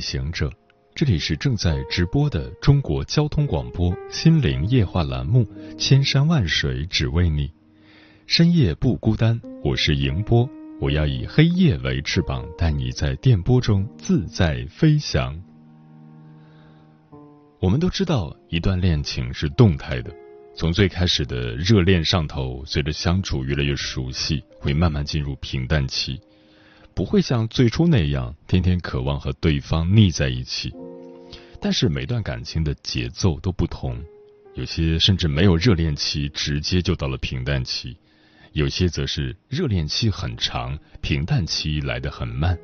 [0.00, 0.50] 行者，
[0.94, 5.44] 这里是正在直播的中国交通广播心灵夜话栏目
[5.76, 7.48] 《千山万水只为你》，
[8.26, 10.48] 深夜不孤单，我是迎波，
[10.80, 15.38] 我要以黑夜为翅膀，带你在电波中自在飞翔。
[17.60, 20.10] 我们都知道，一段恋情是动态的，
[20.56, 26.18] 从最开始的热恋上头，随着相处越来越熟悉，会慢慢进入平淡期。
[26.94, 30.72] 不会像最初那样天天渴望和对方腻在一起，
[31.60, 33.98] 但是每段感情的节奏都不同，
[34.54, 37.96] 有些甚至没有热恋期，直接就到了平淡期；
[38.52, 42.58] 有些则是热恋期很长，平淡期来得很慢。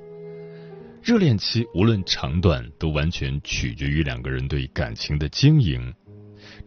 [1.02, 5.94] 热恋期无论长短，都完全取决于两个人对感情的经营。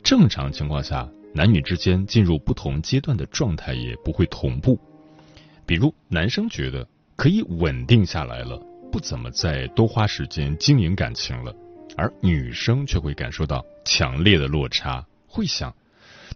[0.01, 4.79] 正常情况下，男女之间进入不同阶段的状态也不会同步。
[5.67, 6.87] 比如，男生觉得。
[7.19, 8.57] 可以稳定下来了，
[8.93, 11.53] 不怎么再多花时间经营感情了，
[11.97, 15.75] 而女生却会感受到强烈的落差，会想，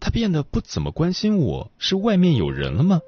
[0.01, 2.99] 他变得不怎么关心我，是外面有人了吗？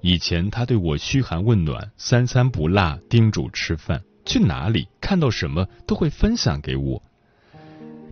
[0.00, 7.00] 以前他对我嘘寒问暖，三餐不落，叮嘱吃饭，去哪里看到什么都会分享给我。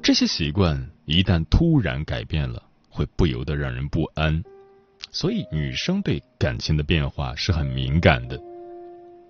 [0.00, 4.44] 这些习惯一旦突然改变了，会不由得让人不安。
[5.10, 8.40] 所以，女生对感情的变化是很敏感的。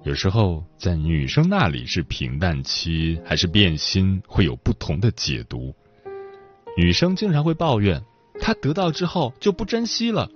[0.06, 5.74] 有时候在女生那里是平淡期还是变心，会有不同的解读。
[6.76, 8.00] 女生经常会抱怨，
[8.38, 10.30] 她得到之后就不珍惜了。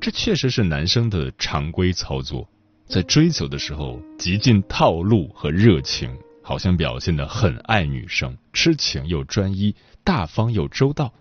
[0.00, 2.48] 这确实是男生的常规操作，
[2.86, 11.12] 在追求的时候极尽套路和热情，好像表现的很爱女生，痴情又专一，大方又周到。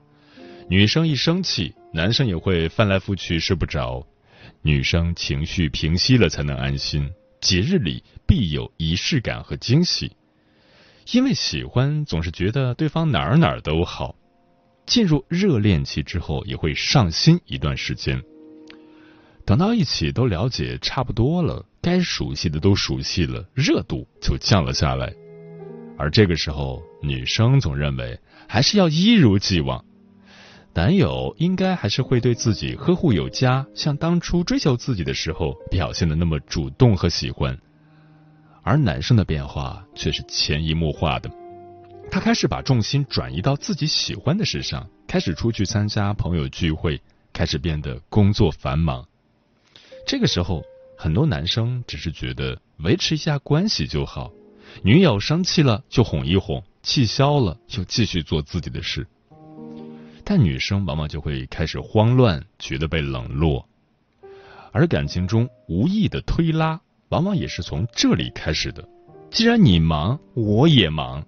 [0.69, 4.05] 女生一生气，男生也会翻来覆去睡不着，
[4.61, 7.09] 女生情绪平息了才能安心。
[7.43, 10.15] 节日里必有仪式感和惊喜，
[11.11, 14.15] 因为喜欢总是觉得对方哪儿哪儿都好。
[14.85, 18.23] 进入热恋期之后，也会上心一段时间。
[19.45, 25.13] 等到一起都了解差不多了，该熟悉的都熟悉了，热度就降了下来。
[25.97, 28.17] 而这个时候，女生总认为
[28.47, 29.83] 还是要一如既往。
[30.75, 37.55] 男友应该还是会对自己呵护有加，像当初追求自己的时候表现的那么主动和喜欢，
[38.63, 41.29] 而男生的变化却是潜移默化的，
[42.09, 46.99] 他开始把重心转移到自己喜欢的事上，开始出去参加朋友聚会，
[47.31, 49.07] 开始变得工作繁忙。
[50.07, 50.63] 这个时候，
[50.97, 54.31] 很多男生只是觉得维持一下关系就好，
[54.81, 59.05] 女友生气了就哄一哄，气消了就继续做自己的事。
[60.25, 63.67] 但女生往往就会开始慌乱，觉得被冷落，
[64.71, 66.79] 而感情中无意的推拉，
[67.09, 68.87] 往往也是从这里开始的。
[69.29, 71.25] 既然你忙，我也忙，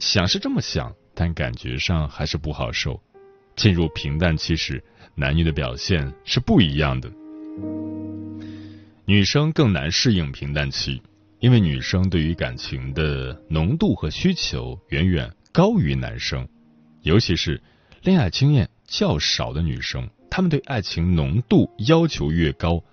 [0.00, 2.98] 想是这么想，但感觉上还是不好受。
[3.56, 4.82] 进入平淡期时，
[5.14, 7.12] 男女的表现是不一样的。
[9.04, 11.02] 女生更难适应平淡期，
[11.40, 16.48] 因为女生对于感情的浓度和需求远远高于男生，
[17.02, 17.60] 尤其是。
[18.04, 22.84] 恋爱经验较少的女生，她们对爱情浓度要求越高，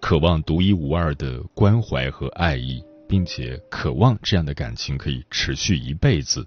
[0.00, 6.46] 渴望独一无二的关怀和爱意，并且渴望这样的感情可以持续一辈子。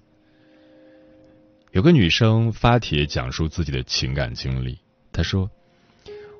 [1.70, 4.80] 有个女生发帖讲述自己的情感经历，
[5.12, 5.48] 她说：“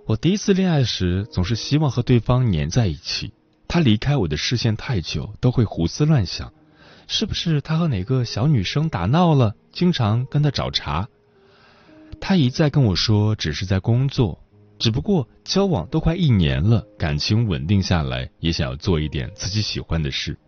[0.04, 3.32] 我第一次恋爱时，总是希望和对方黏在一起，
[3.68, 6.52] 他离开我的视线太久，都会胡思乱想，
[7.06, 9.54] 是不是他和哪个小女生打闹了？
[9.70, 11.08] 经常跟他找茬。”
[12.20, 14.38] 他一再跟我说，只是在工作，
[14.78, 20.38] 只不过交往都快一年了，感情稳定下来，也想要做一点自己喜欢的事。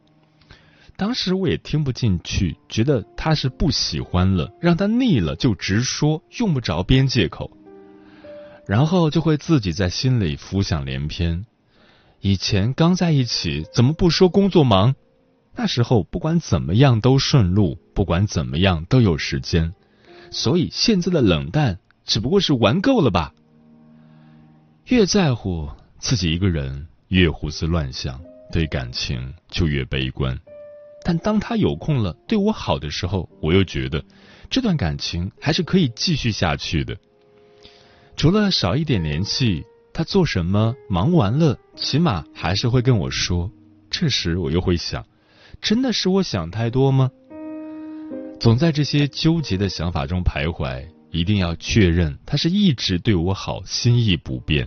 [0.97, 7.51] 当时我也听不进去，觉得他是不喜欢了，让他腻了就直说，用不着编借口。
[8.67, 11.47] 然后就会自己在心里浮想联翩：
[12.21, 14.95] 以前刚在一起，怎么不说工作忙？
[15.57, 19.75] 那时候不管怎么样都顺路，不管怎么样都有时间。
[20.31, 23.35] 所以现在的冷淡只不过是玩够了吧？
[24.87, 25.69] 越在乎
[25.99, 28.21] 自己一个人，越胡思乱想，
[28.53, 30.39] 对感情就越悲观。
[31.05, 34.05] 但当他有空了对我好的时候，我又觉得
[34.49, 36.97] 这段感情还是可以继续下去的。
[38.17, 43.51] 除了少一点联系，他做什么忙完了，起码还是会跟我说。
[43.91, 45.07] 这时我又会想，
[45.61, 47.11] 真的是我想太多吗？
[48.41, 54.67] 总在这些纠结的想法中徘徊，一定要确认他是一直对我好，心意不变。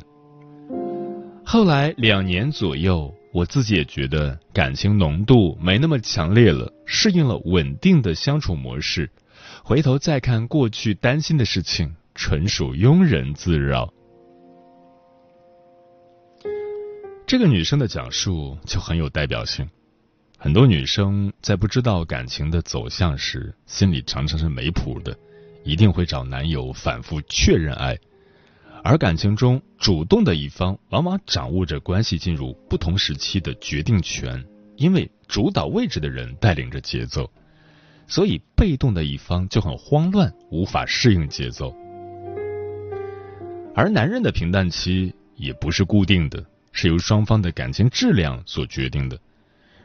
[1.43, 3.13] 后来两年左右。
[3.33, 9.09] 我自己也觉得感情浓度没那么强烈了，适应了稳定的相处模式。
[9.63, 13.91] 回头再看过去担心的事情，纯属庸人自扰。
[17.25, 19.67] 这个女生的讲述就很有代表性。
[20.43, 25.17] 很多女生在不知道感情的走向时，心里常常是没谱的，
[25.63, 27.97] 一定会找男友反复确认爱。
[28.83, 34.43] 而感情中主动的一方，往往掌握着关系进入不同时期的决定权，
[34.75, 37.31] 因为主导位置的人带领着节奏，
[38.05, 41.73] 所以被动的一方就很慌乱，无法适应节奏。
[43.73, 49.17] 而男人的平淡期也不是固定的，是由双方的感情质量所决定的。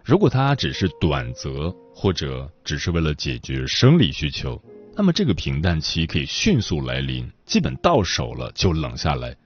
[0.08, 4.58] 如果他只是短则，或者只是为了解决生理需求。
[4.96, 9.36] 那么这个平淡期可以迅速来临，基本到手了就冷下来。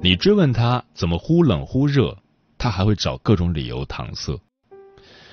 [0.00, 2.16] 你追问他怎么忽冷忽热，
[2.56, 4.40] 他还会找各种理由搪塞。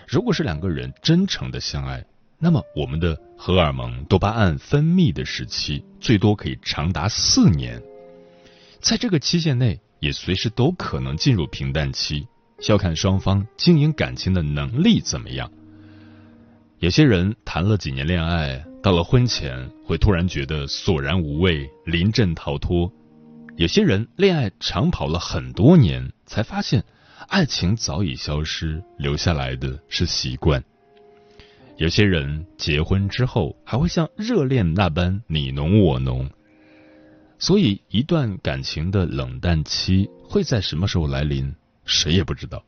[0.07, 2.04] 如果是两个人真诚的相爱，
[2.40, 7.80] 那么我们的荷尔蒙多巴胺分泌的时期最多可以长达四年，
[8.81, 12.28] 在这个期限内也随时都可能进入平淡期，
[12.68, 15.52] 要看双方经营感情的能力怎么样。
[16.80, 18.66] 有些人谈了几年恋爱。
[18.82, 22.90] 到了婚前，会突然觉得索然无味，临阵逃脱；
[23.58, 26.86] 有些人恋爱长跑了很多年，才发现
[27.28, 30.62] 爱情早已消失，留下来的是习惯；
[31.76, 36.30] 有些人结婚之后，还会像热恋那般你侬我侬。
[37.38, 41.54] 所以，一段感情的冷淡期会在什么时候来临，
[41.89, 42.63] 谁也不知道。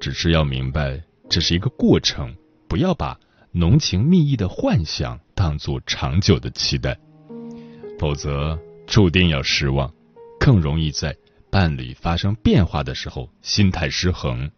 [0.00, 2.36] 只是要明白，这是一个过程，
[2.68, 3.18] 不要把。
[3.52, 6.96] 浓情蜜意的幻想当做长久的期待，
[7.98, 9.92] 否则注定要失望，
[10.38, 11.16] 更容易在
[11.50, 14.48] 伴侣发生变化的时候心态失衡。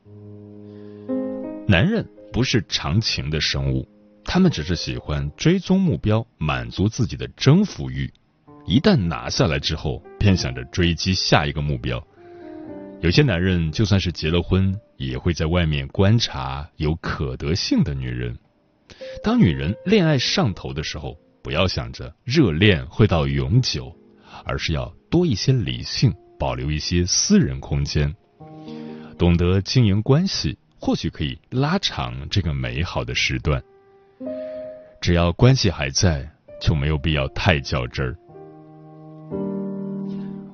[1.67, 3.89] 男人不是长情的生物，
[4.27, 8.13] 他们只是喜欢追踪目标，满足自己的征服欲。
[8.67, 12.07] 一旦拿下来之后，便想着追击下一个目标。
[13.03, 18.39] 有些男人就算是结了婚，也会在外面观察有可得性的女人。
[19.25, 23.93] 当女人恋爱上头的时候，不要想着热恋会到永久，
[24.45, 28.15] 而是要多一些理性，保留一些私人空间，
[29.19, 33.61] 懂得经营关系，或许可以拉长这个美好的时段。
[35.01, 38.17] 只要关系还在，就没有必要太较真儿。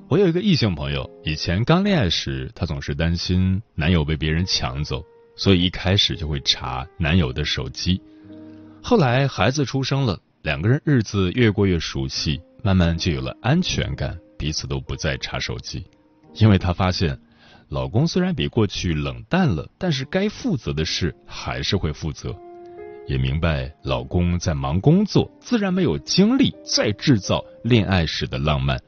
[0.09, 8.01] 我有一个异性朋友，以前刚恋爱时，她总是担心男友被别人抢走，所以一开始就会查男友的手机。
[8.81, 15.85] 后来孩子出生了，两个人日子越过越熟悉，慢慢就有了安全感，彼此都不再查手机。
[16.33, 17.15] 因为她发现，
[17.67, 22.35] 老公虽然比过去冷淡了，但是该负责的事还是会负责。
[23.05, 28.79] 也明白老公在忙工作，自然没有精力再制造恋爱时的浪漫。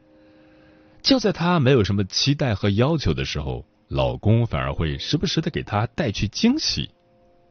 [1.01, 6.89] 就在她没有什么期待和要求的时候，老公反而会时不时的给她带去惊喜，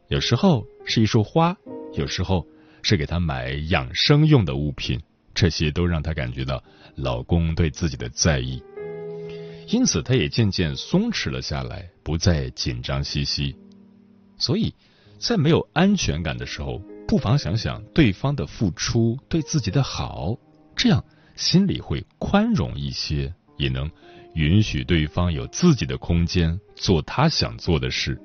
[0.09, 1.57] 有时候是一束花。
[1.95, 2.47] 有时候
[2.83, 5.01] 是给她买养生用的物品，
[5.35, 6.63] 这些都让她感觉到
[6.95, 8.63] 老公对自己的在意，
[9.67, 13.57] 因此她也渐渐松弛了下来，不再紧张兮兮。
[14.39, 14.73] 所以，
[15.19, 20.39] 在没有安全感的时候，不妨想想对方的付出对自己的好，
[20.77, 21.05] 这样
[21.35, 23.91] 心里会宽容一些，也能
[24.35, 28.17] 允许对方有自己的空间，做他想做的事。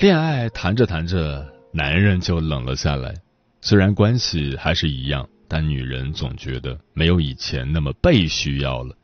[0.00, 3.14] 恋爱谈着谈着，男人就冷了下来。
[3.60, 8.96] 虽然关系还是一样，但女人总觉得没有以前那么被需要了。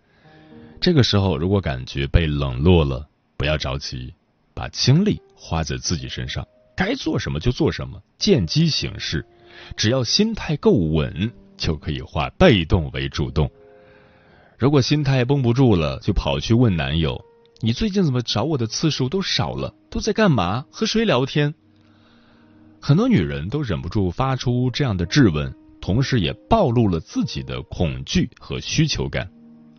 [0.80, 4.12] 这个时候，如果感觉被冷落了，不要着急，
[4.54, 6.44] 把精力花在自己身上，
[6.76, 9.24] 该做什么就做什么，见机行事。
[9.76, 13.50] 只要心态够稳，就可以化被动为主动。
[14.58, 17.24] 如果心态绷不住了，就跑去问男友。
[17.60, 19.74] 你最近怎么找我的次数都少了？
[19.90, 20.66] 都在干嘛？
[20.70, 21.54] 和谁聊天？
[22.80, 29.30] 很多女人都忍不住发出这样的质问，同时也暴露了自己的恐惧和需求感。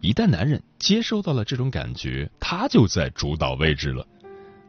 [0.01, 4.07] 一旦男人接收到了这种感觉，他就在主导位置了。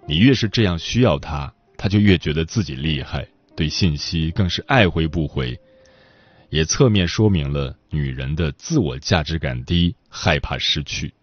[0.07, 1.53] 你越是这样需要他，
[1.87, 5.57] 他就越觉得自己厉害，对信息更是爱回不回，
[6.51, 11.15] 也侧面说明了女人的自我价值感低，害怕失去。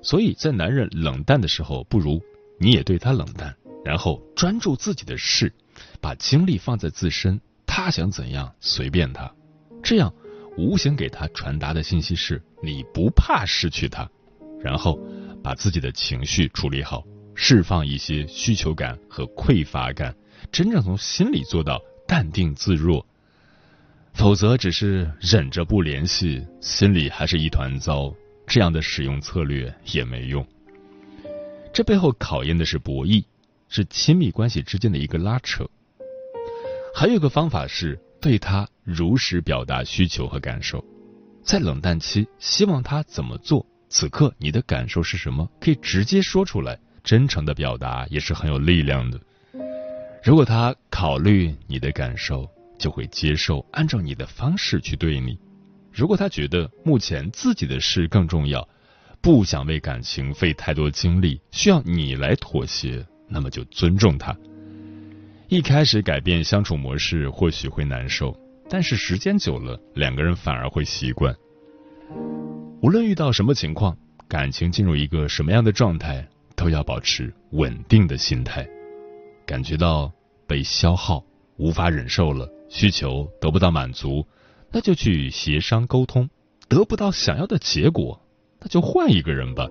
[0.00, 2.18] 所以在男人冷淡的时候，不如
[2.58, 5.52] 你也对他冷淡，然后专注自己的事，
[6.00, 9.30] 把精力放在自身，他想怎样随便他，
[9.82, 10.10] 这样。
[10.56, 14.10] 无形给他传达的信息是：你不怕失去他，
[14.62, 14.98] 然后
[15.42, 17.04] 把自己的情绪处理好，
[17.40, 20.12] 释放一些需求感和匮乏感，
[20.50, 23.06] 真正从心里做到淡定自若。
[24.12, 28.12] 否则，只是忍着不联系，心里还是一团糟。
[28.44, 30.44] 这样的使用策略也没用。
[31.72, 33.24] 这背后考验的是博弈，
[33.68, 35.64] 是亲密关系之间的一个拉扯。
[36.92, 37.98] 还有一个方法是。
[38.20, 40.84] 对他如实表达需求和感受，
[41.44, 43.64] 在冷淡期，希望他怎么做？
[43.88, 45.48] 此刻你的感受是什么？
[45.60, 49.18] 可以直接说出来，真诚的表达也是很有力量的。
[50.22, 52.46] 如果他考虑你的感受，
[52.78, 55.34] 就会接受按照你的方式去对你；
[55.90, 58.68] 如果他觉得目前自己的事更重要，
[59.22, 64.36] 不想为感情费太多精力，需要你来妥协，那么就尊重他。
[65.48, 68.38] 一开始改变相处模式或许会难受，
[68.68, 71.34] 但是时间久了，两个人反而会习惯。
[72.82, 73.96] 无论遇到什么情况，
[74.28, 78.68] 感情进入一个什么样的状态，都要保持稳定的心态。
[79.46, 80.12] 感觉到
[80.46, 81.24] 被消耗，
[81.56, 84.26] 无法忍受了，需求得不到满足，
[84.72, 86.28] 那就去协商沟通。
[86.68, 88.20] 得不到想要的结果，
[88.60, 89.68] 那就换一个人吧。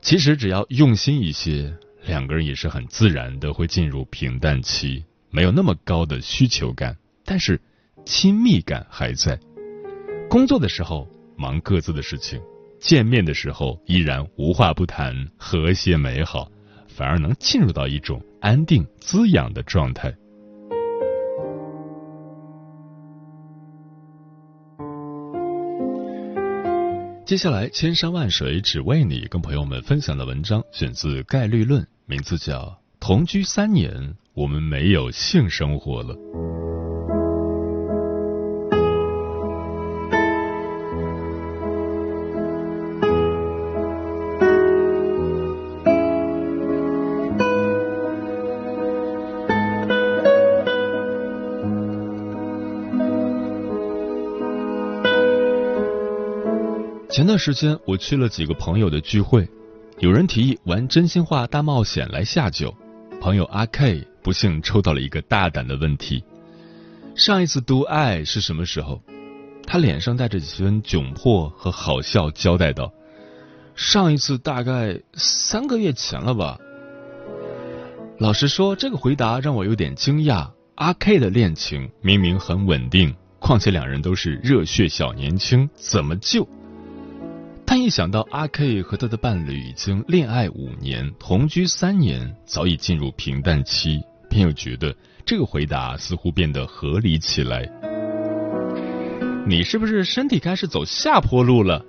[0.00, 1.74] 其实只要用心一些。
[2.06, 7.58] 两个人也是很自然的会进入平淡期，没有那么高的需求感，但是
[8.04, 9.40] 亲密感还在。
[10.28, 12.38] 工作的时候忙各自的事情，
[12.84, 16.46] 见面的时候依然无话不谈，和谐美好，
[16.86, 20.14] 反而能进入到一种安定滋养的状态。
[27.24, 31.82] 接下来，千山万水只为你，跟朋友们分享的文章选自《概率论》。
[32.04, 32.64] 名字叫
[33.00, 36.14] 《同居三年，我们没有性生活了》。
[57.14, 59.48] 前段时间，我去了几个朋友的聚会。
[60.00, 62.74] 有人提议玩真心话大冒险来下酒，
[63.20, 66.24] 朋友阿 K 不幸抽到了一个大胆的问题：
[67.14, 69.00] 上一次读爱是什么时候？
[69.64, 72.92] 他脸上带着几分窘迫和好笑，交代道
[73.76, 76.58] ：“上一次大概三个月前了吧。”
[78.18, 80.50] 老实说，这个回答让我有点惊讶。
[80.74, 86.44] 阿 K 的恋情明明很稳定，况且两人都是热血小年轻，怎么就？
[87.66, 94.94] 但一想到阿 K 和他的伴侣已经恋爱五年、同居三年，早已进入平淡期，便又觉得
[95.24, 97.68] 这个回答似乎变得合理起来。
[99.46, 101.84] 你是不是身体开始走下坡路了？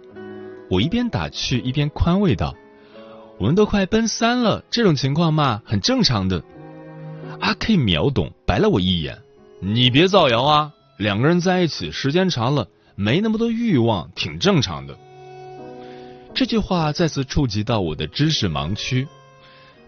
[0.72, 2.56] 我一边打趣一边宽慰道
[3.38, 6.42] ：“我们都快奔三了，这种情况嘛，很正常的。”
[7.40, 9.20] 阿 K 秒懂，白了我一眼
[9.62, 10.72] ：“你别造谣啊！
[10.98, 14.98] 两个人在一起时间长了，没那么多欲望，挺正常的。”
[16.36, 19.08] 这句话再次触及到我的知识盲区，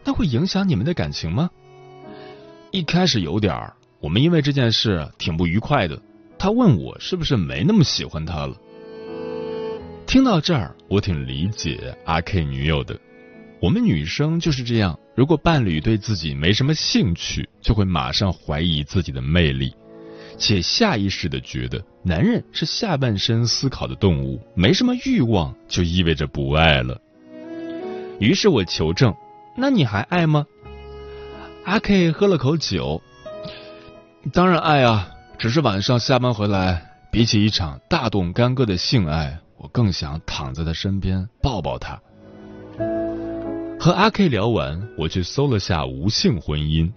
[0.06, 1.50] 那会影响你们的感情吗？
[2.72, 6.02] 一开始有点儿，我们因为这件事挺不愉快的。
[6.40, 8.56] 他问我是不是没那么喜欢他了。
[10.06, 12.98] 听到这儿，我挺理解阿 K 女友的。
[13.60, 19.76] 我们女生就是这样，如果伴侣对自己没什么兴趣，就会马上怀疑自己的魅力。
[20.38, 27.00] 且下意识的觉得，男人是下半身思考的动物，没什么欲望就意味着不爱了。
[28.20, 29.14] 于是我求证
[29.56, 30.46] ：“那你还爱吗？”
[31.66, 33.02] 阿 K 喝了口酒，
[34.32, 42.00] 当然爱啊，只是晚上下班回来，比起一场大动干戈的性爱，我更想躺在他身边抱抱他。
[43.80, 46.92] 和阿 K 聊完，我去搜了下无性婚姻。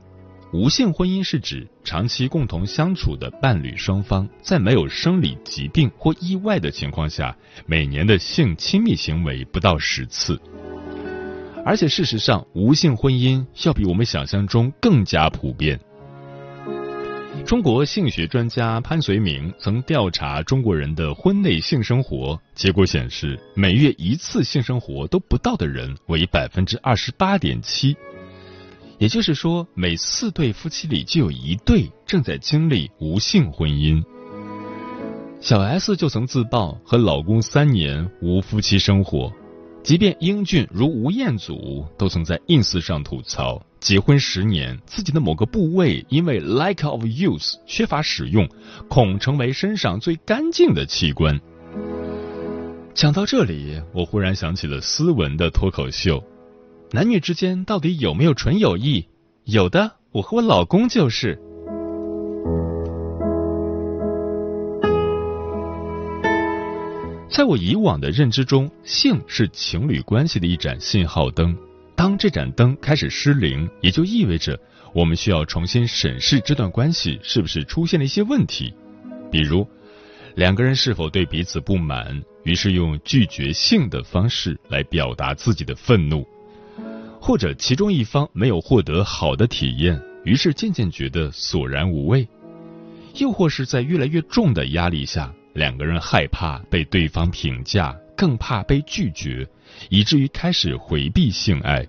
[0.53, 10.41] 无性婚姻是指长期共同相处的伴侣双方，在没有生理疾病或意外的情况下，每年的性亲密行为不到十次。
[11.65, 15.79] 而且事实上，无性婚姻要比我们想象中更加普遍。
[17.47, 27.97] 中国性学专家潘绥铭曾调查中国人的婚内性生活，结果显示，每月一次性生活都不到的人为百分之二十八点七。
[29.01, 34.05] 也就是说，每四对夫妻里就有一对正在经历无性婚姻。
[35.41, 39.33] 小 S 就曾自曝和老公三年无夫妻生活，
[39.83, 43.65] 即便英俊如吴彦祖，都曾在 ins 上吐槽。
[43.81, 48.47] 结婚十年，自己的某个部位因为 lack of use 缺乏使用，
[48.91, 51.41] 恐成为身上最干净的器官。
[52.93, 56.23] 讲到这里，我忽然想起了斯文的脱口秀：
[56.93, 59.07] 男女之间到底有没有纯友谊？
[59.45, 61.41] 有的，我和我老公就是。
[67.31, 71.57] 在我以往的认知中，性是情侣关系的一盏信号灯。
[71.95, 74.59] 当这盏灯开始失灵，也就意味着
[74.93, 78.75] 我们需要重新审视这段关系是不是出现了一些问题。
[79.31, 79.65] 比如，
[80.35, 86.25] 两个人是否对彼此不满，于是用拒绝性的方式来表达自己的愤怒；
[87.21, 92.27] 或者其中一方没有获得好的体验，于是渐渐觉得索然无味；
[93.17, 99.47] 又或是在越来越重的压力下，两个人害怕被对方评价，更怕被拒绝。
[99.89, 101.87] 以至于开始回避性爱。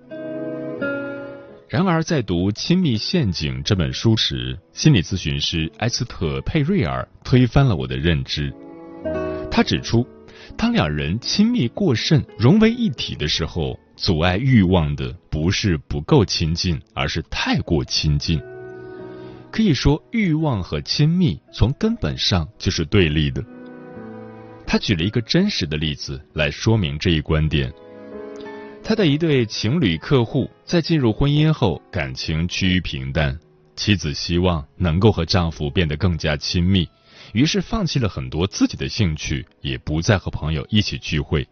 [1.67, 8.53] 然而，在读《亲密陷阱》这本书时，心理咨询师埃斯特·佩瑞尔推翻了我的认知。
[9.49, 10.05] 他指出，
[10.55, 18.41] 当两人亲密过甚、融为一体的时候，阻碍欲望的不是不够亲近，而是太过亲近。
[19.51, 23.45] 可以说，欲望和亲密从根本上就是对立的。
[24.65, 27.71] 他举了一个真实的例子来说明这一观点。
[28.83, 33.37] 他的一对情侣客户在进入婚姻后，感情趋于平淡。
[33.75, 36.89] 妻子希望能够和丈夫变得更加亲密，
[37.33, 41.47] 于是放弃了很多自己的兴趣，也不再和朋友一起聚会。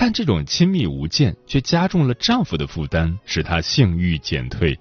[0.00, 4.78] 但这种亲密无间却加重了丈夫的负担，使他性欲减退，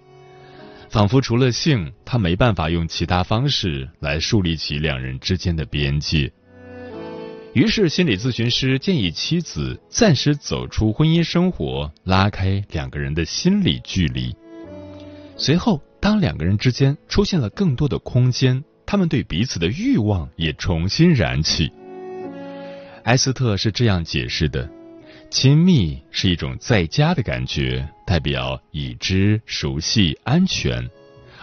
[0.92, 6.32] 仿佛除了性，他没办法用其他方式来树立起两人之间的边界。
[7.54, 14.36] 于是，心理咨询师建议妻子暂时走出婚姻生活，拉开两个人的心理距离。
[15.36, 21.72] 随后，当两个人之间出现了更多的空间，他们对彼此的欲望也重新燃起。
[23.06, 24.70] 埃斯特是这样解释的：
[25.30, 30.82] 亲密是一种在家的感觉，代表已知、熟悉、安全；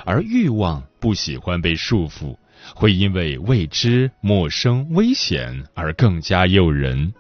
[0.04, 2.36] 而欲望不喜欢被束缚。
[2.74, 7.12] 会因为未知、陌生、危险而更加诱人。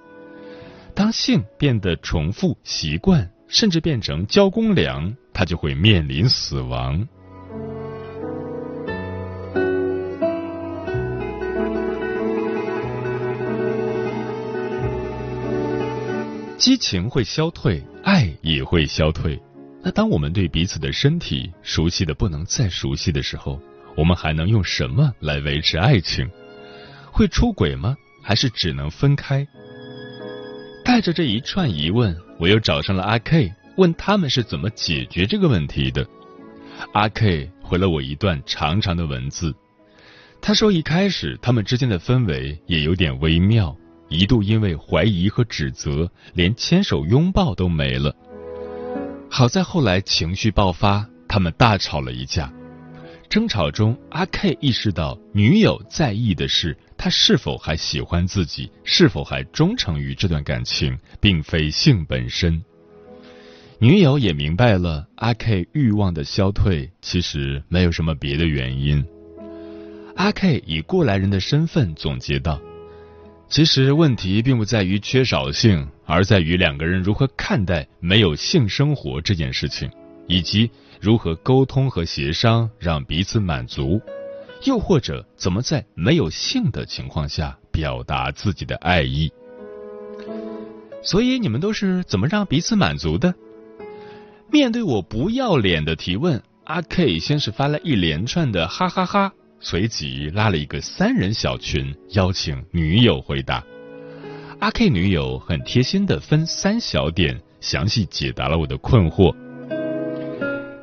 [0.94, 7.06] 当性变得重复、习惯，甚至变成交公粮，它就会面临死亡。
[16.64, 19.38] 激情会消退，爱也会消退。
[19.82, 23.60] 那当我们对彼此的身体熟悉的不能再熟悉的时候，
[23.94, 26.26] 我们还能用什么来维持爱情？
[27.12, 27.94] 会出轨吗？
[28.22, 29.46] 还是只能分开？
[30.82, 36.08] 带着这一串疑问，我又找上了阿 K，问他们是怎么解决这个问题的。
[36.94, 39.54] 阿 K 回了我一段长长的文字，
[40.40, 43.76] 他说一开始他们之间的氛围也有点微妙，
[44.08, 48.14] 一度因为怀疑和指责，连牵手拥抱都没了。
[49.30, 52.52] 好在后来情绪爆发，他们大吵了一架。
[53.28, 62.62] 争吵中，阿 K 意识到女友在意的是他是否还喜欢自己，是否还忠诚于这段感情，并非性本身。
[63.80, 69.04] 女友也明白了阿 K 欲望的消退其实没有什么别的原因。
[70.14, 72.60] 阿 K 以过来人的身份总结道
[73.54, 79.88] ：“其实问题并不在于缺少性，而在于两个人如何看待没有性生活这件事情，
[80.26, 80.68] 以及。”
[81.00, 84.00] 如何沟通和协商让彼此满足，
[84.64, 89.30] 又或者怎么在没有性的情况下表达自己的爱意？
[91.02, 93.32] 所以你们都是怎么让彼此满足的？
[94.50, 99.32] 面对我不要脸的提问，阿 K 先是发了一连串的哈哈哈，
[99.64, 103.64] 随即拉了一个三人小群，邀请女友回答。
[104.60, 109.34] 阿 K 女友很贴心的分三小点，详细解答了我的困惑。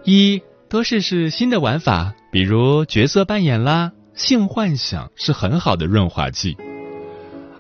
[0.04, 6.58] 一多试试新的玩法，比如角色扮演啦，性幻想是很好的润滑剂。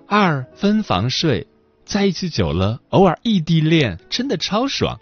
[0.07, 1.45] 二分房睡，
[1.85, 4.99] 在一起久了，偶尔异地恋真的超爽。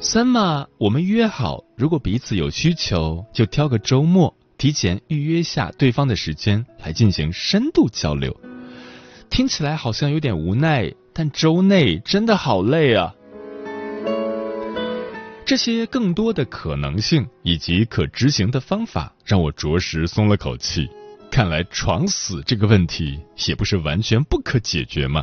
[0.00, 8.34] 三嘛，我们约好，如果彼此有需求，就挑个周末，提前预约下对方的时间来进行深度交流。
[9.28, 13.14] 听起来好像有点无奈，但周内真的好累啊。
[15.44, 20.88] 这些更多的可能性以及可执行的方法，让我着实松了口气。
[21.30, 25.22] 看来闯死这个问题也不是完全不可解决嘛。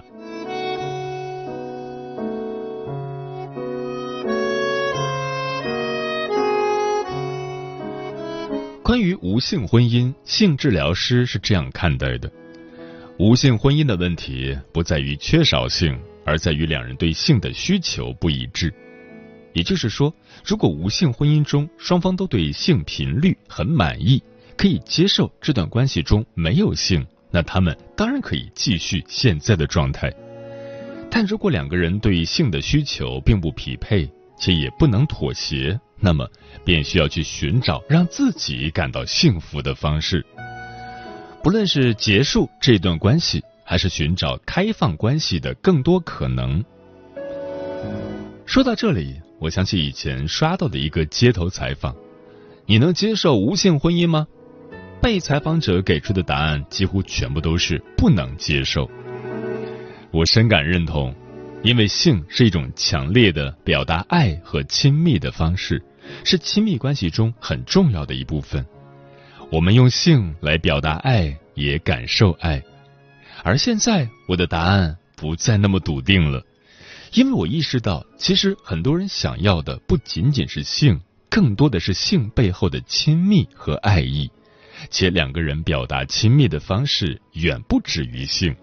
[8.91, 12.29] 关于无性婚姻，性治疗师是这样看待的：
[13.17, 18.69] 无性婚姻的问题不在于缺少性，而在于两人对性的需求不一致。
[19.53, 24.21] 也就是说，如果无性婚姻中双方都对性频率很满意，
[24.57, 30.11] 可以接受这段关系中没有性，那他们当然可以继续现在的状态。
[31.09, 35.79] 但如果两个人对性的需求并不匹配，且也不能妥协。
[36.01, 36.27] 那么，
[36.65, 40.25] 便需要去寻找让自己感到幸福的方式。
[41.43, 46.63] 不论是结束这段关系，还是寻找开放关系的更多可能。
[48.45, 51.95] 说到这里，我想起以前刷到的一个街头采访
[52.65, 54.27] ：“你能接受无性婚姻吗？”
[55.01, 58.89] 被采访者给出的答案几乎全部都是不能接受。
[60.11, 61.15] 我深感认同，
[61.63, 65.81] 因为性是一种强烈的表达爱和亲密的方式。
[66.23, 68.65] 是亲密关系中很重要的一部分。
[69.51, 72.63] 我们用性来表达爱，也感受爱。
[73.43, 76.41] 而现在，我的答案不再那么笃定了，
[77.13, 84.31] 因为我意识到，其实很多人想要的不仅仅是性，更多的是性背后的亲密和爱意，
[84.89, 88.55] 且两个人表达亲密的方式远不止于性。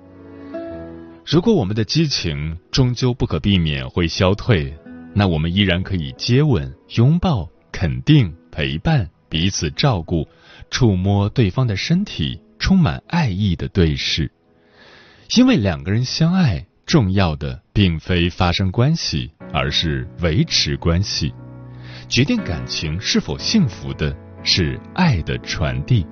[1.26, 4.72] 如果我们的激情终究不可避免会消退。
[5.18, 10.24] 那我们依然可以接吻、拥抱、肯定、陪伴、彼此照顾、
[10.70, 14.30] 触摸对方的身体，充满爱意的对视。
[15.36, 21.34] 因为两个人相爱，重要的并非发生关系，而是维持关系。
[22.08, 26.06] 决定感情是否幸福的是爱的传递。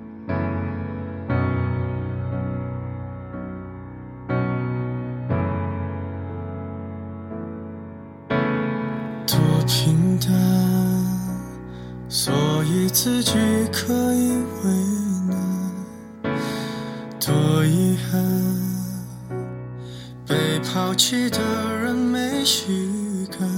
[21.29, 21.39] 的
[21.75, 23.49] 人没预感，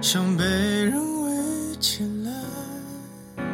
[0.00, 3.44] 想被人围起来，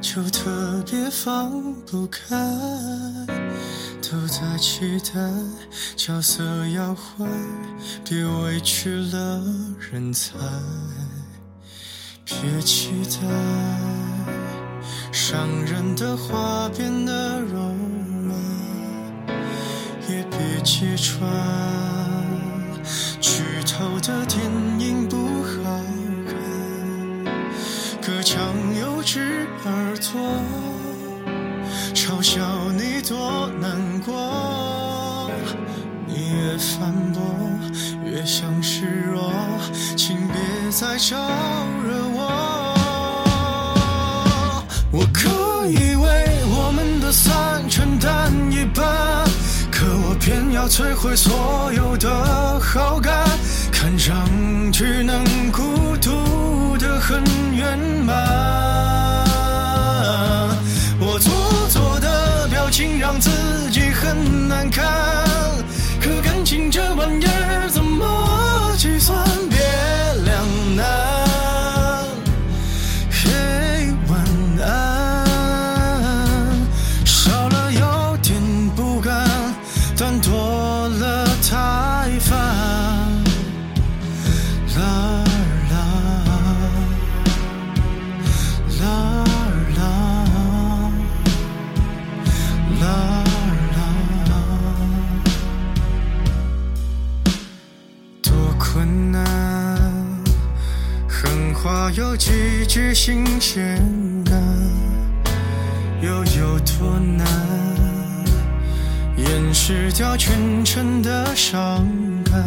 [0.00, 2.36] 就特别放不开，
[4.02, 5.20] 都在期待
[5.96, 7.28] 角色要换，
[8.04, 9.42] 别委屈了
[9.78, 10.34] 人才。
[12.24, 13.18] 别期待
[15.12, 17.58] 伤人的话变得柔
[18.26, 18.34] 软，
[20.08, 21.22] 也别揭穿
[23.64, 24.40] 吵的电
[24.78, 25.80] 影不好
[26.26, 26.34] 看。
[28.02, 28.38] 隔墙
[28.78, 30.20] 有只耳朵
[31.94, 35.30] 嘲笑你多难过，
[36.06, 37.22] 你越反驳
[38.04, 39.32] 越像示弱，
[39.96, 40.36] 请别
[40.70, 41.16] 再招
[41.86, 42.13] 惹。
[50.68, 53.24] 摧毁所有的好感，
[53.70, 54.16] 看上
[54.72, 55.22] 去能
[55.52, 57.22] 孤独的很
[57.54, 58.14] 圆满。
[60.98, 61.32] 我做
[61.68, 63.30] 作的表情让自
[63.70, 64.84] 己很难看，
[66.00, 69.16] 可感情这玩意儿怎么计算？
[69.50, 69.58] 别
[70.24, 71.23] 两难
[92.84, 93.24] 啦
[94.28, 94.34] 啦，
[98.22, 99.24] 多困难，
[101.08, 103.80] 狠话有几句新鲜
[104.24, 104.38] 感，
[106.02, 107.26] 又有多难
[109.16, 111.86] 掩饰掉全城的伤
[112.22, 112.44] 感？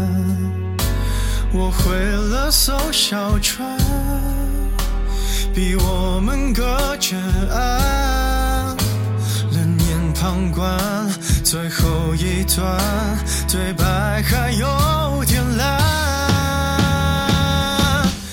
[1.52, 3.76] 我毁了艘小船，
[5.56, 7.18] 逼我们隔着
[7.52, 8.17] 岸，
[10.20, 10.78] 旁观
[11.44, 12.78] 最后一段
[13.48, 15.78] 对白，还有点烂。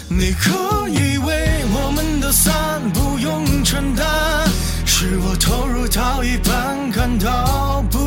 [0.09, 4.05] 你可以为我们的散不用承担，
[4.87, 8.04] 是我投入到一半感到不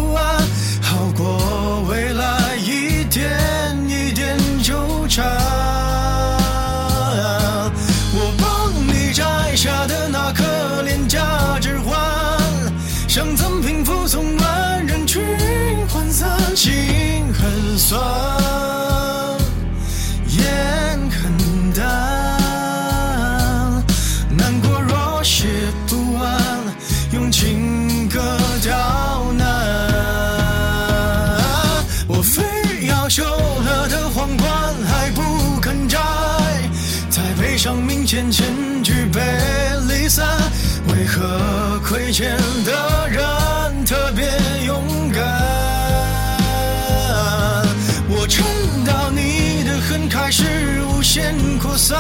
[51.18, 51.98] 烟扩散，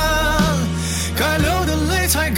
[1.15, 2.29] 该流的泪才